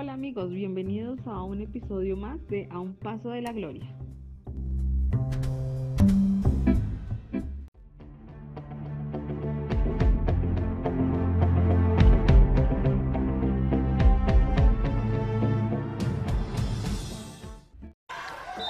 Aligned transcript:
Hola 0.00 0.12
amigos, 0.12 0.50
bienvenidos 0.50 1.18
a 1.26 1.42
un 1.42 1.60
episodio 1.60 2.16
más 2.16 2.38
de 2.46 2.68
A 2.70 2.78
un 2.78 2.94
Paso 2.94 3.30
de 3.30 3.42
la 3.42 3.50
Gloria. 3.50 3.84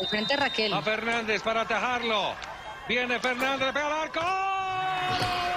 Al 0.00 0.06
frente 0.08 0.34
Raquel. 0.34 0.72
A 0.72 0.80
Fernández 0.80 1.42
para 1.42 1.60
atajarlo. 1.60 2.30
Viene 2.88 3.20
Fernández, 3.20 3.70
pega 3.74 3.86
al 3.86 3.92
arco. 4.04 5.47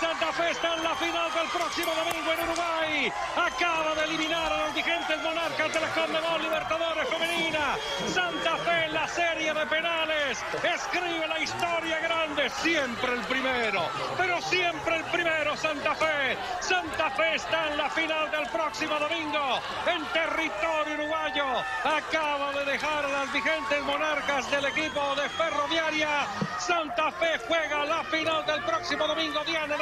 Santa 0.00 0.32
Fe 0.32 0.50
está 0.50 0.74
en 0.74 0.82
la 0.82 0.94
final 0.96 1.32
del 1.32 1.48
próximo 1.48 1.92
domingo 1.94 2.32
en 2.32 2.40
Uruguay. 2.48 3.12
Acaba 3.36 3.94
de 3.94 4.04
eliminar 4.04 4.52
a 4.52 4.66
los 4.66 4.74
vigentes 4.74 5.22
monarcas 5.22 5.72
de 5.72 5.80
la 5.80 5.88
Conmebol 5.88 6.42
Libertadores 6.42 7.08
Femenina. 7.08 7.76
Santa 8.12 8.56
Fe 8.56 8.86
en 8.86 8.94
la 8.94 9.06
serie 9.06 9.54
de 9.54 9.66
penales. 9.66 10.44
Escribe 10.62 11.26
la 11.28 11.38
historia 11.38 12.00
grande. 12.00 12.50
Siempre 12.50 13.12
el 13.12 13.20
primero. 13.22 13.82
Pero 14.18 14.40
siempre 14.42 14.96
el 14.96 15.04
primero 15.04 15.56
Santa 15.56 15.94
Fe. 15.94 16.36
Santa 16.60 17.10
Fe 17.10 17.36
está 17.36 17.70
en 17.70 17.76
la 17.76 17.90
final 17.90 18.30
del 18.30 18.48
próximo 18.48 18.98
domingo 18.98 19.60
en 19.86 20.04
territorio 20.06 20.94
uruguayo. 20.94 21.46
Acaba 21.84 22.52
de 22.52 22.64
dejar 22.64 23.04
a 23.04 23.08
las 23.08 23.32
vigentes 23.32 23.82
monarcas 23.84 24.50
del 24.50 24.64
equipo 24.64 25.14
de 25.14 25.28
Ferroviaria. 25.28 26.26
Santa 26.58 27.12
Fe 27.12 27.38
juega 27.46 27.84
la 27.84 28.02
final 28.04 28.44
del 28.46 28.62
próximo 28.64 29.06
domingo. 29.06 29.44
Diana 29.44 29.76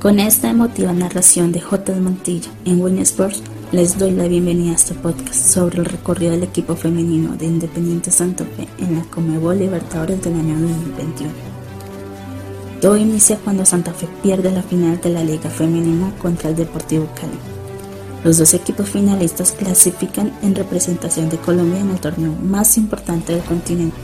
Con 0.00 0.20
esta 0.20 0.48
emotiva 0.48 0.92
narración 0.92 1.50
de 1.50 1.60
J. 1.60 1.92
Mantilla 1.96 2.48
en 2.64 2.80
Win 2.80 2.98
Sports, 2.98 3.42
les 3.72 3.98
doy 3.98 4.12
la 4.12 4.28
bienvenida 4.28 4.70
a 4.70 4.76
este 4.76 4.94
podcast 4.94 5.34
sobre 5.34 5.78
el 5.78 5.84
recorrido 5.84 6.30
del 6.30 6.44
equipo 6.44 6.76
femenino 6.76 7.36
de 7.36 7.46
Independiente 7.46 8.12
Santa 8.12 8.44
Fe 8.44 8.68
en 8.78 8.94
la 8.96 9.02
Comebol 9.06 9.58
Libertadores 9.58 10.22
del 10.22 10.34
año 10.34 10.54
2021. 10.60 11.32
Todo 12.80 12.96
inicia 12.96 13.38
cuando 13.38 13.66
Santa 13.66 13.92
Fe 13.92 14.06
pierde 14.22 14.52
la 14.52 14.62
final 14.62 15.00
de 15.00 15.10
la 15.10 15.24
Liga 15.24 15.50
Femenina 15.50 16.12
contra 16.22 16.50
el 16.50 16.54
Deportivo 16.54 17.08
Cali. 17.16 17.57
Los 18.24 18.36
dos 18.36 18.52
equipos 18.52 18.90
finalistas 18.90 19.52
clasifican 19.52 20.36
en 20.42 20.54
representación 20.54 21.28
de 21.28 21.38
Colombia 21.38 21.80
en 21.80 21.90
el 21.90 22.00
torneo 22.00 22.32
más 22.32 22.76
importante 22.76 23.32
del 23.32 23.44
continente. 23.44 23.96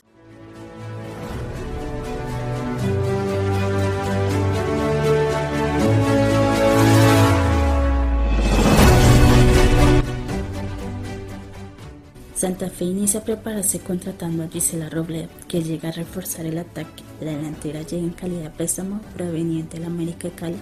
Santa 12.36 12.68
Fe 12.68 12.84
inicia 12.84 13.20
a 13.20 13.24
prepararse 13.24 13.80
contratando 13.80 14.42
a 14.42 14.48
Gisela 14.48 14.90
Robledo, 14.90 15.28
que 15.48 15.62
llega 15.62 15.88
a 15.88 15.92
reforzar 15.92 16.46
el 16.46 16.58
ataque. 16.58 17.02
La 17.20 17.32
delantera 17.32 17.82
llega 17.82 18.04
en 18.04 18.10
calidad 18.10 18.42
de 18.42 18.50
préstamo 18.50 19.00
proveniente 19.16 19.78
del 19.78 19.86
América 19.86 20.28
de 20.28 20.34
Cali, 20.34 20.56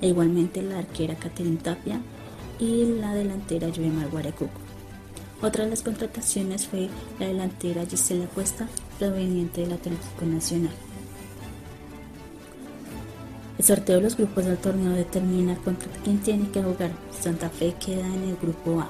e 0.00 0.08
igualmente 0.08 0.60
la 0.62 0.78
arquera 0.78 1.14
Catherine 1.14 1.58
Tapia 1.58 2.00
y 2.60 2.84
la 3.00 3.14
delantera 3.14 3.68
Joemar 3.74 4.08
Guarecuco. 4.08 4.60
Otra 5.42 5.64
de 5.64 5.70
las 5.70 5.82
contrataciones 5.82 6.66
fue 6.66 6.90
la 7.18 7.26
delantera 7.26 7.86
Gisela 7.86 8.26
Cuesta, 8.26 8.68
proveniente 8.98 9.62
del 9.62 9.72
Atlético 9.72 10.26
Nacional. 10.26 10.72
El 13.58 13.64
sorteo 13.64 13.96
de 13.96 14.02
los 14.02 14.16
grupos 14.16 14.44
del 14.44 14.58
torneo 14.58 14.92
determina 14.92 15.56
contra 15.56 15.90
quién 16.04 16.18
tiene 16.18 16.50
que 16.50 16.62
jugar. 16.62 16.92
Santa 17.18 17.48
Fe 17.48 17.74
queda 17.84 18.06
en 18.06 18.24
el 18.24 18.36
grupo 18.36 18.80
A. 18.80 18.88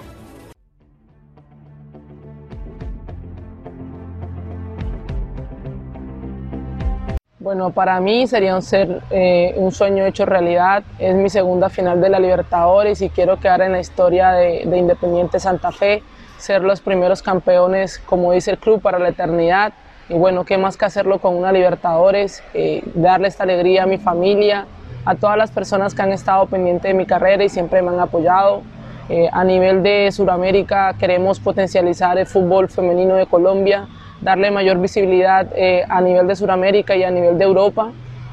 Bueno, 7.60 7.74
para 7.74 8.00
mí 8.00 8.26
sería 8.26 8.54
un, 8.56 8.62
ser, 8.62 9.02
eh, 9.10 9.52
un 9.56 9.70
sueño 9.70 10.06
hecho 10.06 10.24
realidad. 10.24 10.82
Es 10.98 11.14
mi 11.14 11.28
segunda 11.28 11.68
final 11.68 12.00
de 12.00 12.08
la 12.08 12.18
Libertadores 12.18 13.02
y 13.02 13.10
quiero 13.10 13.38
quedar 13.38 13.60
en 13.60 13.72
la 13.72 13.80
historia 13.80 14.30
de, 14.30 14.62
de 14.64 14.78
Independiente 14.78 15.38
Santa 15.38 15.70
Fe, 15.70 16.02
ser 16.38 16.62
los 16.62 16.80
primeros 16.80 17.20
campeones, 17.20 17.98
como 17.98 18.32
dice 18.32 18.52
el 18.52 18.56
club, 18.56 18.80
para 18.80 18.98
la 18.98 19.10
eternidad. 19.10 19.74
Y 20.08 20.14
bueno, 20.14 20.46
qué 20.46 20.56
más 20.56 20.78
que 20.78 20.86
hacerlo 20.86 21.18
con 21.18 21.36
una 21.36 21.52
Libertadores, 21.52 22.42
eh, 22.54 22.82
darle 22.94 23.28
esta 23.28 23.42
alegría 23.42 23.82
a 23.82 23.86
mi 23.86 23.98
familia, 23.98 24.64
a 25.04 25.14
todas 25.16 25.36
las 25.36 25.50
personas 25.50 25.94
que 25.94 26.00
han 26.00 26.12
estado 26.12 26.46
pendientes 26.46 26.90
de 26.90 26.94
mi 26.94 27.04
carrera 27.04 27.44
y 27.44 27.50
siempre 27.50 27.82
me 27.82 27.90
han 27.90 28.00
apoyado. 28.00 28.62
Eh, 29.10 29.28
a 29.30 29.44
nivel 29.44 29.82
de 29.82 30.10
Sudamérica 30.12 30.94
queremos 30.98 31.38
potencializar 31.38 32.16
el 32.16 32.24
fútbol 32.24 32.70
femenino 32.70 33.16
de 33.16 33.26
Colombia, 33.26 33.86
darle 34.20 34.50
mayor 34.50 34.80
visibilidad 34.80 35.46
eh, 35.54 35.84
a 35.88 36.00
nivel 36.00 36.26
de 36.26 36.36
Sudamérica 36.36 36.96
y 36.96 37.02
a 37.02 37.10
nivel 37.10 37.38
de 37.38 37.44
Europa, 37.44 37.90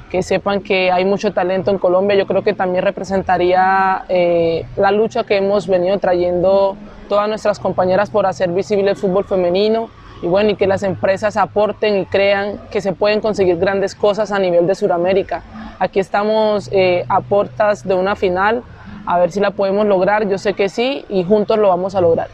que 0.10 0.24
sepan 0.24 0.62
que 0.62 0.92
hay 0.92 1.06
mucho 1.06 1.34
talento 1.34 1.72
en 1.72 1.78
Colombia. 1.78 2.16
Yo 2.16 2.26
creo 2.28 2.44
que 2.44 2.54
también 2.54 2.84
representaría 2.84 4.04
eh, 4.10 4.66
la 4.78 4.92
lucha 4.92 5.24
que 5.24 5.38
hemos 5.38 5.68
venido 5.68 5.98
trayendo 6.00 6.78
todas 7.10 7.28
nuestras 7.28 7.60
compañeras 7.60 8.10
por 8.10 8.26
hacer 8.26 8.50
visible 8.52 8.92
el 8.92 8.98
fútbol 8.98 9.26
femenino 9.26 9.90
y 10.22 10.28
bueno, 10.28 10.52
y 10.52 10.56
que 10.56 10.68
las 10.68 10.84
empresas 10.84 11.38
aporten 11.38 11.98
y 11.98 12.06
crean 12.06 12.60
que 12.72 12.82
se 12.82 12.94
pueden 12.94 13.22
conseguir 13.22 13.58
grandes 13.58 13.96
cosas 13.96 14.32
a 14.32 14.40
nivel 14.40 14.66
de 14.66 14.76
Sudamérica. 14.76 15.44
Aquí 15.80 16.00
estamos 16.00 16.70
eh, 16.72 17.06
a 17.08 17.22
puertas 17.22 17.88
de 17.88 17.94
una 17.94 18.16
final, 18.16 18.64
a 19.06 19.20
ver 19.20 19.32
si 19.32 19.40
la 19.40 19.52
podemos 19.52 19.86
lograr, 19.86 20.28
yo 20.28 20.38
sé 20.38 20.54
que 20.54 20.70
sí 20.70 21.06
y 21.08 21.24
juntos 21.24 21.58
lo 21.60 21.70
vamos 21.70 21.96
a 21.96 22.02
lograr. 22.02 22.30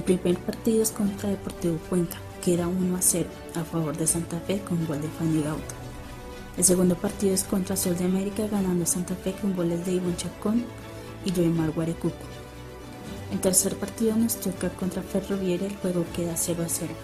El 0.00 0.16
primer 0.16 0.38
partido 0.38 0.82
es 0.82 0.92
contra 0.92 1.28
Deportivo 1.28 1.76
Cuenca, 1.90 2.16
que 2.42 2.54
era 2.54 2.66
1 2.66 2.96
a 2.96 3.02
0 3.02 3.28
a 3.54 3.64
favor 3.64 3.94
de 3.94 4.06
Santa 4.06 4.40
Fe 4.40 4.58
con 4.60 4.86
gol 4.86 5.02
de 5.02 5.08
Fanny 5.08 5.42
Gauta. 5.42 5.74
El 6.56 6.64
segundo 6.64 6.94
partido 6.94 7.34
es 7.34 7.44
contra 7.44 7.76
Sol 7.76 7.98
de 7.98 8.06
América, 8.06 8.48
ganando 8.50 8.86
Santa 8.86 9.14
Fe 9.14 9.34
con 9.38 9.54
goles 9.54 9.84
de 9.84 9.92
Ivonne 9.92 10.16
Chacón 10.16 10.64
y 11.26 11.32
Joemar 11.32 11.72
Guarecuco. 11.72 12.16
El 13.30 13.40
tercer 13.40 13.76
partido 13.76 14.16
nos 14.16 14.36
toca 14.36 14.70
contra 14.70 15.02
Ferroviaria, 15.02 15.66
el 15.66 15.76
juego 15.76 16.06
queda 16.16 16.34
0 16.34 16.62
a 16.64 16.68
0. 16.70 16.94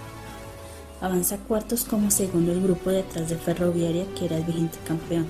Avanza 1.02 1.36
cuartos 1.36 1.84
como 1.84 2.10
segundo 2.10 2.50
el 2.52 2.62
grupo 2.62 2.88
detrás 2.88 3.28
de 3.28 3.36
Ferroviaria, 3.36 4.06
que 4.14 4.24
era 4.24 4.38
el 4.38 4.44
vigente 4.44 4.78
campeón. 4.88 5.26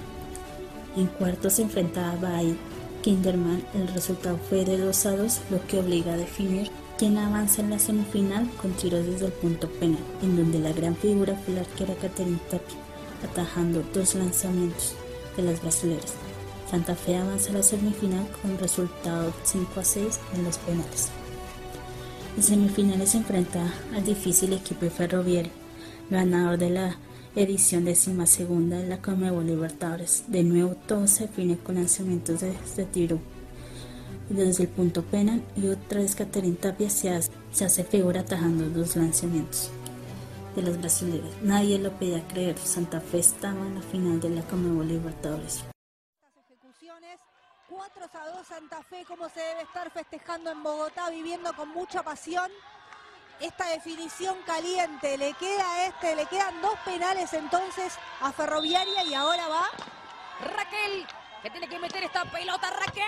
En 0.96 1.06
cuartos 1.06 1.54
se 1.54 1.62
enfrentaba 1.62 2.12
a 2.12 2.16
Bahía 2.16 2.54
Kinderman, 3.02 3.64
el 3.74 3.88
resultado 3.88 4.38
fue 4.48 4.64
de 4.64 4.78
2 4.78 5.06
a 5.06 5.16
2, 5.16 5.40
lo 5.50 5.66
que 5.66 5.80
obliga 5.80 6.12
a 6.12 6.16
definir 6.16 6.70
quien 6.98 7.18
avanza 7.18 7.60
en 7.60 7.70
la 7.70 7.78
semifinal 7.78 8.48
con 8.60 8.72
tiros 8.72 9.04
desde 9.04 9.26
el 9.26 9.32
punto 9.32 9.68
penal, 9.68 10.02
en 10.22 10.36
donde 10.36 10.58
la 10.58 10.72
gran 10.72 10.96
figura 10.96 11.34
fue 11.34 11.54
la 11.54 11.60
arquera 11.60 11.94
Catherine 11.94 12.38
Tapia, 12.50 12.76
atajando 13.22 13.82
dos 13.92 14.14
lanzamientos 14.14 14.94
de 15.36 15.42
las 15.42 15.60
brasileras. 15.60 16.14
Santa 16.70 16.94
Fe 16.94 17.16
avanza 17.16 17.50
a 17.50 17.54
la 17.54 17.62
semifinal 17.62 18.26
con 18.42 18.58
resultado 18.58 19.32
5 19.44 19.80
a 19.80 19.84
6 19.84 20.20
en 20.34 20.44
los 20.44 20.58
penales. 20.58 21.10
En 22.36 22.42
semifinales 22.42 23.10
se 23.10 23.18
enfrenta 23.18 23.72
al 23.94 24.04
difícil 24.04 24.52
equipo 24.52 24.88
ferroviario, 24.90 25.52
ganador 26.10 26.58
de 26.58 26.70
la 26.70 26.96
edición 27.34 27.84
décima 27.84 28.26
segunda 28.26 28.78
de 28.78 28.88
la 28.88 29.02
Conmebol 29.02 29.46
Libertadores. 29.46 30.24
De 30.28 30.42
nuevo 30.42 30.74
todo 30.86 31.06
se 31.06 31.26
define 31.26 31.58
con 31.58 31.76
lanzamientos 31.76 32.40
de, 32.40 32.54
de 32.76 32.84
tiro 32.86 33.20
desde 34.28 34.64
el 34.64 34.68
punto 34.68 35.02
penal 35.02 35.42
y 35.56 35.68
otra 35.68 36.00
vez 36.00 36.16
Catherine 36.16 36.56
Tapia 36.56 36.90
se 36.90 37.10
hace, 37.10 37.30
se 37.52 37.64
hace 37.64 37.84
figura 37.84 38.20
atajando 38.20 38.68
dos 38.68 38.96
lanzamientos 38.96 39.70
de 40.54 40.62
los 40.62 40.78
brasileños. 40.78 41.34
Nadie 41.42 41.78
lo 41.78 41.92
podía 41.92 42.26
creer, 42.26 42.58
Santa 42.58 43.00
Fe 43.00 43.18
estaba 43.18 43.60
en 43.60 43.76
la 43.76 43.82
final 43.82 44.20
de 44.20 44.30
la 44.30 44.42
Conmebol 44.42 44.88
Libertadores. 44.88 45.64
ejecuciones. 46.48 47.20
4 47.68 48.04
a 48.12 48.36
2 48.38 48.46
Santa 48.46 48.82
Fe, 48.82 49.04
como 49.06 49.28
se 49.28 49.40
debe 49.40 49.62
estar 49.62 49.90
festejando 49.90 50.50
en 50.50 50.62
Bogotá, 50.62 51.10
viviendo 51.10 51.54
con 51.54 51.68
mucha 51.68 52.02
pasión 52.02 52.50
esta 53.40 53.68
definición 53.68 54.36
caliente. 54.46 55.18
Le 55.18 55.34
queda 55.34 55.70
a 55.72 55.86
este, 55.86 56.16
le 56.16 56.26
quedan 56.26 56.60
dos 56.62 56.78
penales 56.84 57.32
entonces 57.32 57.94
a 58.20 58.32
Ferroviaria 58.32 59.04
y 59.04 59.14
ahora 59.14 59.46
va 59.48 59.64
Raquel, 60.40 61.06
que 61.42 61.50
tiene 61.50 61.68
que 61.68 61.78
meter 61.78 62.02
esta 62.04 62.24
pelota. 62.24 62.70
Raquel. 62.70 63.04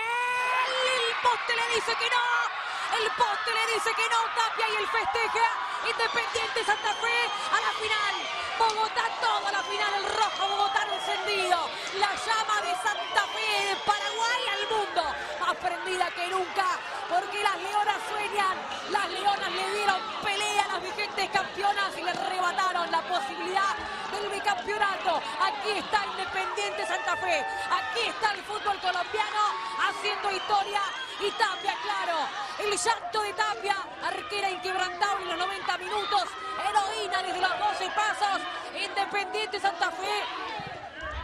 El 1.19 1.27
poste 1.27 1.53
le 1.53 1.75
dice 1.75 1.93
que 1.99 2.09
no. 2.09 2.95
El 2.95 3.11
poste 3.11 3.51
le 3.51 3.73
dice 3.73 3.91
que 3.91 4.07
no. 4.07 4.23
Tapia 4.39 4.69
y 4.71 4.75
el 4.77 4.87
festeja. 4.87 5.47
Independiente 5.83 6.63
Santa 6.63 6.93
Fe 6.95 7.19
a 7.51 7.59
la 7.59 7.71
final. 7.75 8.15
Bogotá, 8.57 9.03
toda 9.19 9.51
la 9.51 9.63
final, 9.63 9.93
el 9.95 10.05
rojo 10.15 10.47
Bogotá 10.47 10.87
encendido. 10.87 11.69
La 11.99 12.15
llama 12.15 12.61
de 12.61 12.73
Santa 12.75 13.23
Fe, 13.35 13.67
de 13.67 13.75
Paraguay 13.83 14.41
al 14.47 14.63
mundo, 14.71 15.03
más 15.41 15.55
prendida 15.57 16.07
que 16.11 16.27
nunca, 16.27 16.79
porque 17.09 17.43
las 17.43 17.57
leonas 17.57 17.99
sueñan, 18.07 18.55
las 18.89 19.09
leonas 19.09 19.51
le 19.51 19.71
dieron 19.75 19.99
pelea 20.23 20.63
a 20.63 20.67
las 20.73 20.81
vigentes 20.81 21.29
campeonas 21.31 21.97
y 21.97 22.01
le 22.01 22.11
arrebataron 22.11 22.91
la 22.91 23.01
posibilidad 23.01 23.75
del 24.11 24.29
bicampeonato. 24.29 25.21
Aquí 25.41 25.71
está 25.79 26.05
Independiente 26.05 26.87
Santa 26.87 27.15
Fe, 27.17 27.45
aquí 27.71 28.07
está 28.07 28.31
el 28.33 28.43
fútbol 28.43 28.79
colombiano 28.79 29.41
haciendo 29.79 30.31
historia 30.31 30.81
y 31.21 31.31
Tapia, 31.31 31.75
claro, 31.83 32.17
el 32.59 32.77
llanto 32.77 33.21
de 33.21 33.33
Tapia, 33.33 33.75
arquera 34.03 34.49
inquebrantable 34.49 35.23
en 35.23 35.29
los 35.29 35.47
90 35.47 35.77
minutos, 35.79 36.23
heroína 36.63 37.23
desde 37.23 37.41
los 37.41 37.59
12 37.59 37.89
pasos, 37.89 38.41
Independiente 38.73 39.59
Santa 39.59 39.91
Fe, 39.91 40.23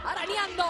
arañando 0.04 0.64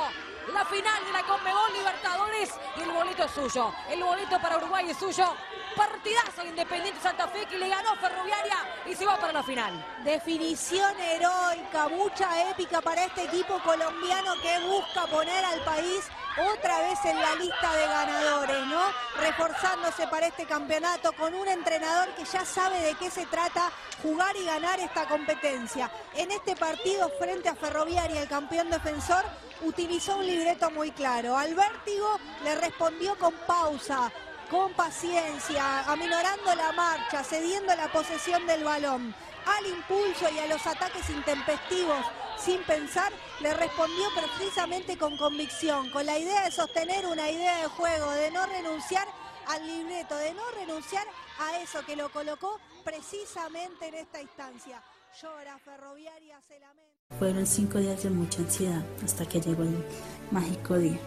la 0.53 0.65
final 0.65 1.05
de 1.05 1.13
la 1.13 1.23
Conmebol 1.25 1.73
Libertadores. 1.73 2.55
Y 2.77 2.83
el 2.83 2.91
boleto 2.91 3.25
es 3.25 3.31
suyo, 3.33 3.75
el 3.91 4.03
boleto 4.03 4.39
para 4.41 4.59
Uruguay 4.59 4.91
es 4.91 4.97
suyo, 4.97 5.35
partidazo 5.75 6.43
de 6.43 6.49
Independiente 6.51 7.01
Santa 7.01 7.27
Fe 7.27 7.47
que 7.47 7.59
le 7.59 7.69
ganó 7.69 7.97
Ferroviaria 7.97 8.57
y 8.87 8.95
se 8.95 9.07
va 9.07 9.17
para 9.17 9.33
la 9.33 9.43
final. 9.43 9.85
Definición 10.05 10.99
heroica, 11.01 11.89
mucha 11.89 12.51
épica 12.51 12.81
para 12.81 13.05
este 13.05 13.25
equipo 13.25 13.59
colombiano 13.65 14.35
que 14.41 14.61
busca 14.61 15.07
poner 15.07 15.45
al 15.45 15.61
país 15.65 16.09
otra 16.39 16.81
vez 16.81 16.99
en 17.05 17.21
la 17.21 17.35
lista 17.37 17.75
de 17.75 17.87
ganadores, 17.87 18.67
¿no? 18.67 18.83
Reforzándose 19.21 20.07
para 20.09 20.27
este 20.27 20.45
campeonato 20.45 21.13
con 21.13 21.35
un 21.35 21.49
entrenador 21.49 22.09
que 22.15 22.25
ya 22.25 22.45
sabe 22.45 22.79
de 22.81 22.95
qué 22.95 23.11
se 23.11 23.27
trata 23.27 23.71
jugar 24.03 24.37
y 24.37 24.45
ganar 24.45 24.79
esta 24.81 25.07
competencia. 25.07 25.91
En 26.15 26.31
este 26.31 26.55
partido 26.57 27.11
frente 27.19 27.49
a 27.49 27.55
Ferroviaria, 27.55 28.23
el 28.23 28.29
campeón 28.29 28.71
defensor, 28.71 29.25
utilizó 29.63 30.17
un 30.17 30.27
libreto 30.27 30.71
muy 30.71 30.91
claro. 30.91 31.37
Al 31.37 31.55
vértigo 31.55 32.19
le 32.45 32.55
respondió 32.57 33.19
con 33.19 33.33
pausa, 33.47 34.13
con 34.51 34.73
paciencia, 34.75 35.81
aminorando 35.91 36.55
la 36.55 36.73
marcha, 36.73 37.25
cediendo 37.25 37.75
la 37.75 37.89
posesión 37.89 38.47
del 38.47 38.65
balón. 38.65 39.15
Al 39.47 39.67
impulso 39.67 40.29
y 40.29 40.39
a 40.39 40.47
los 40.47 40.67
ataques 40.67 41.09
intempestivos, 41.09 42.05
sin 42.39 42.63
pensar, 42.65 43.13
le 43.41 43.53
respondió 43.55 44.05
precisamente 44.15 44.97
con 44.97 45.17
convicción, 45.17 45.91
con 45.91 46.07
la 46.07 46.19
idea 46.19 46.45
de 46.45 46.51
sostener 46.51 47.07
una 47.07 47.31
idea 47.31 47.63
de 47.63 47.67
juego, 47.69 48.11
de 48.13 48.31
no 48.31 48.47
renunciar 48.47 49.07
al 49.49 49.67
libreto, 49.67 50.17
de 50.17 50.35
no 50.35 50.43
renunciar 50.59 51.07
a 51.39 51.61
eso 51.61 51.85
que 51.87 51.97
lo 51.97 52.11
colocó 52.11 52.59
precisamente 52.85 53.89
en 53.89 53.95
esta 53.95 54.21
instancia. 54.21 54.83
Llora, 55.21 55.59
ferroviaria, 55.59 56.41
se 56.47 56.59
lamenta. 56.61 57.17
Fueron 57.19 57.47
cinco 57.47 57.79
días 57.79 58.03
de 58.03 58.11
mucha 58.11 58.41
ansiedad 58.41 58.83
hasta 59.05 59.27
que 59.27 59.41
llegó 59.41 59.63
el 59.63 59.85
mágico 60.31 60.77
día. 60.77 60.99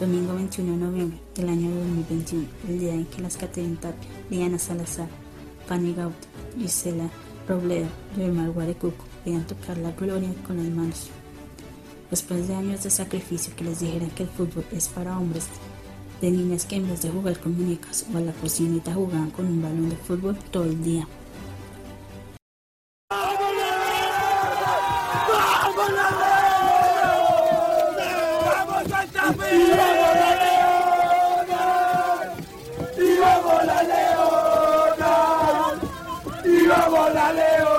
Domingo 0.00 0.34
21 0.34 0.72
de 0.72 0.76
noviembre 0.76 1.20
del 1.36 1.48
año 1.48 1.70
2021, 1.70 2.48
el 2.68 2.78
día 2.80 2.94
en 2.94 3.06
que 3.06 3.22
las 3.22 3.36
Caterina 3.36 3.78
Tapia, 3.80 4.10
Diana 4.28 4.58
Salazar, 4.58 5.08
Fanny 5.68 5.94
Gauto, 5.94 6.26
Gisela 6.58 7.08
Robledo 7.46 7.86
Omar 8.16 8.50
Guarecuco 8.50 9.13
podían 9.24 9.46
tocar 9.46 9.78
la 9.78 9.90
gloria 9.92 10.30
con 10.46 10.56
las 10.56 10.66
manos. 10.66 11.08
Después 12.10 12.46
de 12.46 12.54
años 12.54 12.82
de 12.84 12.90
sacrificio 12.90 13.54
que 13.56 13.64
les 13.64 13.80
dijeran 13.80 14.10
que 14.10 14.24
el 14.24 14.28
fútbol 14.28 14.64
es 14.70 14.88
para 14.88 15.18
hombres, 15.18 15.46
de 16.20 16.30
niñas 16.30 16.66
que 16.66 16.76
en 16.76 16.88
vez 16.88 17.02
de 17.02 17.10
jugar 17.10 17.38
con 17.40 17.56
muñecas 17.56 18.06
o 18.12 18.18
a 18.18 18.20
la 18.20 18.32
cocinita 18.32 18.94
jugaban 18.94 19.30
con 19.30 19.46
un 19.46 19.62
balón 19.62 19.88
de 19.88 19.96
fútbol 19.96 20.36
todo 20.50 20.64
el 20.64 20.82
día. 20.82 21.06
y 36.46 37.73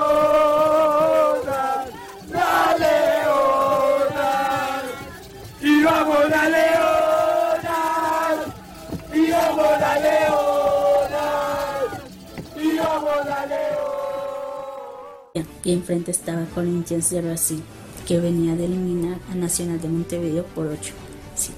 enfrente 15.72 16.10
estaba 16.10 16.44
Corinthians 16.54 17.10
de 17.10 17.22
Brasil, 17.22 17.62
que 18.06 18.20
venía 18.20 18.54
de 18.54 18.66
eliminar 18.66 19.18
a 19.30 19.34
Nacional 19.34 19.80
de 19.80 19.88
Montevideo 19.88 20.44
por 20.44 20.66
8, 20.66 20.92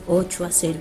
8 0.06 0.44
a 0.44 0.50
0. 0.50 0.80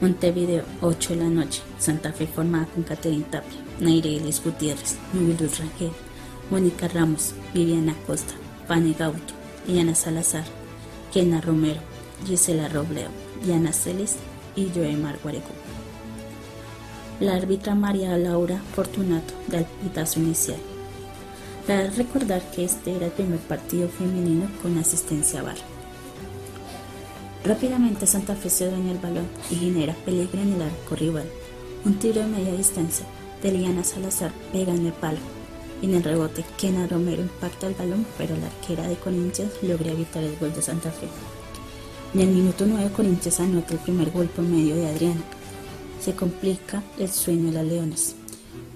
Montevideo, 0.00 0.64
8 0.82 1.14
de 1.14 1.16
la 1.16 1.28
noche. 1.28 1.62
Santa 1.78 2.12
Fe 2.12 2.26
formada 2.26 2.66
con 2.66 2.82
Caterina 2.82 3.26
Tapia, 3.30 3.58
Nairelis 3.80 4.42
Gutiérrez, 4.44 4.96
Nubilus 5.12 5.58
Rangel, 5.58 5.90
Mónica 6.50 6.86
Ramos, 6.88 7.34
Viviana 7.52 7.94
Costa, 8.06 8.34
Fanny 8.68 8.94
Gauto, 8.94 9.34
Diana 9.66 9.94
Salazar, 9.94 10.44
Kena 11.12 11.40
Romero, 11.40 11.80
Gisela 12.26 12.68
Robleo, 12.68 13.08
Diana 13.44 13.72
Celis 13.72 14.16
y 14.54 14.70
Joemar 14.74 15.18
Guarecu. 15.22 15.52
La 17.20 17.34
árbitra 17.34 17.74
María 17.74 18.16
Laura 18.18 18.60
Fortunato 18.74 19.34
da 19.48 19.58
el 19.58 19.64
pitazo 19.64 20.20
inicial. 20.20 20.75
Para 21.66 21.90
recordar 21.90 22.42
que 22.52 22.64
este 22.64 22.94
era 22.94 23.06
el 23.06 23.12
primer 23.12 23.40
partido 23.40 23.88
femenino 23.88 24.48
con 24.62 24.78
asistencia 24.78 25.42
VAR. 25.42 25.56
Rápidamente 27.44 28.06
Santa 28.06 28.36
Fe 28.36 28.50
se 28.50 28.70
dueña 28.70 28.92
el 28.92 28.98
balón 28.98 29.26
y 29.50 29.56
genera 29.56 29.94
peligro 30.04 30.40
en 30.40 30.52
el 30.52 30.62
arco 30.62 30.94
rival. 30.94 31.26
Un 31.84 31.98
tiro 31.98 32.20
de 32.20 32.28
media 32.28 32.52
distancia 32.52 33.04
de 33.42 33.50
Liana 33.50 33.82
Salazar 33.82 34.32
pega 34.52 34.72
en 34.72 34.86
el 34.86 34.92
palo. 34.92 35.18
En 35.82 35.94
el 35.94 36.04
rebote, 36.04 36.44
Kena 36.56 36.86
Romero 36.86 37.22
impacta 37.22 37.66
el 37.66 37.74
balón, 37.74 38.06
pero 38.16 38.36
la 38.36 38.46
arquera 38.46 38.88
de 38.88 38.96
Corinthians 38.96 39.52
logra 39.62 39.90
evitar 39.90 40.22
el 40.22 40.36
gol 40.38 40.54
de 40.54 40.62
Santa 40.62 40.90
Fe. 40.90 41.08
En 42.14 42.20
el 42.20 42.28
minuto 42.28 42.64
9, 42.66 42.90
Corinthians 42.94 43.40
anota 43.40 43.74
el 43.74 43.80
primer 43.80 44.10
gol 44.10 44.26
por 44.26 44.44
medio 44.44 44.76
de 44.76 44.88
Adriana. 44.88 45.20
Se 46.00 46.14
complica 46.14 46.82
el 46.98 47.10
sueño 47.10 47.46
de 47.46 47.52
las 47.52 47.66
Leones. 47.66 48.14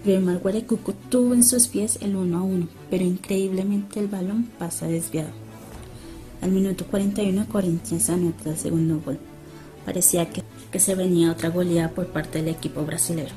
Guermar 0.04 0.38
Guarecuco 0.38 0.94
tuvo 1.10 1.34
en 1.34 1.44
sus 1.44 1.68
pies 1.68 1.98
el 2.00 2.16
1 2.16 2.38
a 2.38 2.42
1, 2.42 2.68
pero 2.88 3.04
increíblemente 3.04 4.00
el 4.00 4.08
balón 4.08 4.48
pasa 4.58 4.86
desviado. 4.86 5.30
Al 6.40 6.52
minuto 6.52 6.86
41, 6.86 7.46
Corinthians 7.48 8.08
anota 8.08 8.48
el 8.48 8.56
segundo 8.56 9.00
gol. 9.04 9.18
Parecía 9.84 10.30
que, 10.30 10.42
que 10.72 10.80
se 10.80 10.94
venía 10.94 11.30
otra 11.30 11.50
goleada 11.50 11.90
por 11.90 12.06
parte 12.06 12.38
del 12.38 12.48
equipo 12.48 12.82
brasilero. 12.82 13.34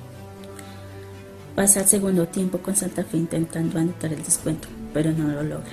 Pasa 1.53 1.82
el 1.82 1.88
segundo 1.88 2.27
tiempo 2.27 2.60
con 2.60 2.77
Santa 2.77 3.03
Fe 3.03 3.17
intentando 3.17 3.77
anotar 3.77 4.13
el 4.13 4.24
descuento, 4.24 4.70
pero 4.93 5.12
no 5.12 5.27
lo 5.27 5.43
logra. 5.43 5.72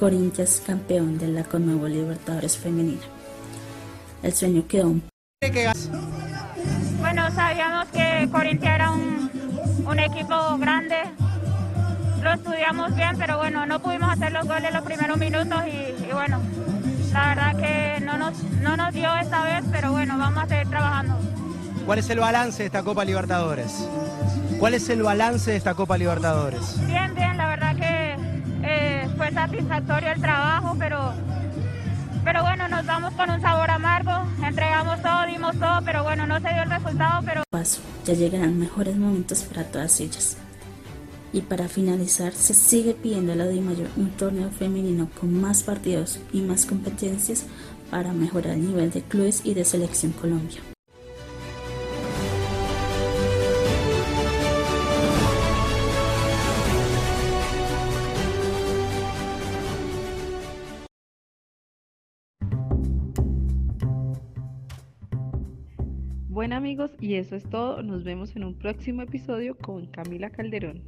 Corinthians 0.00 0.62
campeón 0.66 1.18
de 1.18 1.28
la 1.28 1.44
Conmebol 1.44 1.92
Libertadores 1.92 2.56
femenina. 2.56 3.02
El 4.22 4.32
sueño 4.32 4.66
quedó 4.66 4.94
Bueno, 7.00 7.30
sabíamos 7.32 7.86
que 7.88 8.28
Corinthians 8.32 8.74
era 8.74 8.90
un, 8.90 9.27
un 9.88 9.98
equipo 9.98 10.58
grande, 10.58 10.96
lo 12.22 12.32
estudiamos 12.32 12.94
bien, 12.94 13.16
pero 13.18 13.38
bueno, 13.38 13.64
no 13.64 13.80
pudimos 13.80 14.10
hacer 14.10 14.32
los 14.32 14.46
goles 14.46 14.72
los 14.72 14.82
primeros 14.82 15.16
minutos 15.16 15.62
y, 15.66 16.04
y 16.04 16.12
bueno, 16.12 16.40
la 17.12 17.28
verdad 17.28 17.56
que 17.56 18.04
no 18.04 18.18
nos, 18.18 18.42
no 18.60 18.76
nos 18.76 18.92
dio 18.92 19.14
esta 19.16 19.44
vez, 19.44 19.64
pero 19.72 19.92
bueno, 19.92 20.18
vamos 20.18 20.44
a 20.44 20.46
seguir 20.46 20.68
trabajando. 20.68 21.16
¿Cuál 21.86 22.00
es 22.00 22.10
el 22.10 22.20
balance 22.20 22.58
de 22.58 22.66
esta 22.66 22.82
Copa 22.82 23.04
Libertadores? 23.04 23.88
¿Cuál 24.58 24.74
es 24.74 24.88
el 24.90 25.02
balance 25.02 25.52
de 25.52 25.56
esta 25.56 25.74
Copa 25.74 25.96
Libertadores? 25.96 26.86
Bien, 26.86 27.14
bien, 27.14 27.36
la 27.38 27.48
verdad 27.48 27.76
que 27.76 28.16
eh, 28.64 29.08
fue 29.16 29.30
satisfactorio 29.32 30.10
el 30.10 30.20
trabajo, 30.20 30.76
pero, 30.78 31.14
pero 32.28 32.42
bueno, 32.42 32.68
nos 32.68 32.84
vamos 32.84 33.14
con 33.14 33.30
un 33.30 33.40
sabor 33.40 33.70
amargo, 33.70 34.12
entregamos 34.46 35.00
todo, 35.00 35.26
dimos 35.26 35.58
todo, 35.58 35.80
pero 35.82 36.02
bueno, 36.02 36.26
no 36.26 36.38
se 36.38 36.48
dio 36.52 36.62
el 36.62 36.70
resultado, 36.70 37.22
pero... 37.24 37.42
paso, 37.48 37.80
ya 38.04 38.12
llegarán 38.12 38.58
mejores 38.58 38.98
momentos 38.98 39.44
para 39.44 39.64
todas 39.64 39.98
ellas. 39.98 40.36
Y 41.32 41.40
para 41.40 41.68
finalizar, 41.68 42.34
se 42.34 42.52
sigue 42.52 42.92
pidiendo 42.92 43.32
a 43.32 43.36
la 43.36 43.48
DIMAYOR 43.48 43.88
un 43.96 44.10
torneo 44.10 44.50
femenino 44.50 45.08
con 45.18 45.40
más 45.40 45.62
partidos 45.62 46.20
y 46.30 46.42
más 46.42 46.66
competencias 46.66 47.46
para 47.90 48.12
mejorar 48.12 48.52
el 48.56 48.66
nivel 48.66 48.90
de 48.90 49.00
clubes 49.00 49.40
y 49.44 49.54
de 49.54 49.64
selección 49.64 50.12
Colombia. 50.12 50.60
Bueno 66.38 66.54
amigos, 66.54 66.92
y 67.00 67.14
eso 67.14 67.34
es 67.34 67.42
todo. 67.50 67.82
Nos 67.82 68.04
vemos 68.04 68.36
en 68.36 68.44
un 68.44 68.54
próximo 68.54 69.02
episodio 69.02 69.58
con 69.58 69.86
Camila 69.86 70.30
Calderón. 70.30 70.84